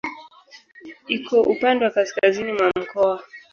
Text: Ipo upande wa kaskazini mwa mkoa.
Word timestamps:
Ipo 1.07 1.39
upande 1.43 1.85
wa 1.85 1.91
kaskazini 1.91 2.51
mwa 2.53 2.71
mkoa. 2.81 3.23